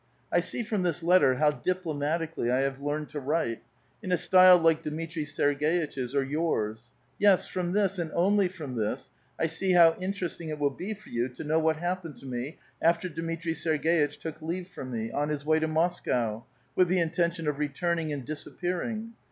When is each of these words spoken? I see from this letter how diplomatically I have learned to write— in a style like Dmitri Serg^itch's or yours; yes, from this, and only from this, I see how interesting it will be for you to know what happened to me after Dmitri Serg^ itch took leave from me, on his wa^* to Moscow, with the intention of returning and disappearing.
I 0.31 0.39
see 0.39 0.63
from 0.63 0.81
this 0.81 1.03
letter 1.03 1.35
how 1.35 1.51
diplomatically 1.51 2.49
I 2.49 2.61
have 2.61 2.81
learned 2.81 3.09
to 3.09 3.19
write— 3.19 3.61
in 4.01 4.11
a 4.11 4.17
style 4.17 4.57
like 4.57 4.81
Dmitri 4.81 5.25
Serg^itch's 5.25 6.15
or 6.15 6.23
yours; 6.23 6.85
yes, 7.19 7.47
from 7.47 7.73
this, 7.73 7.99
and 7.99 8.11
only 8.15 8.47
from 8.47 8.73
this, 8.75 9.11
I 9.39 9.45
see 9.45 9.73
how 9.73 9.95
interesting 10.01 10.49
it 10.49 10.57
will 10.57 10.71
be 10.71 10.95
for 10.95 11.09
you 11.09 11.29
to 11.29 11.43
know 11.43 11.59
what 11.59 11.75
happened 11.77 12.15
to 12.15 12.25
me 12.25 12.57
after 12.81 13.09
Dmitri 13.09 13.53
Serg^ 13.53 13.85
itch 13.85 14.17
took 14.17 14.41
leave 14.41 14.67
from 14.69 14.89
me, 14.91 15.11
on 15.11 15.29
his 15.29 15.43
wa^* 15.43 15.59
to 15.59 15.67
Moscow, 15.67 16.45
with 16.75 16.87
the 16.87 16.99
intention 16.99 17.47
of 17.47 17.59
returning 17.59 18.11
and 18.11 18.25
disappearing. 18.25 19.13